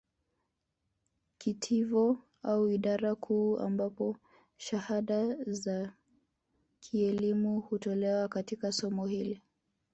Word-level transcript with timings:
Kitivo 1.37 2.19
au 2.43 2.69
idara 2.69 3.15
kuu 3.15 3.57
ambapo 3.59 4.17
shahada 4.57 5.35
za 5.43 5.93
kielimu 6.79 7.59
hutolewa 7.61 8.27
katika 8.27 8.71
somo 8.71 9.05
hili 9.05 9.41